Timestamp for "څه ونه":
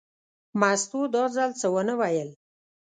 1.59-1.93